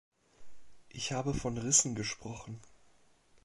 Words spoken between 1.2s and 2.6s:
von Rissen gesprochen.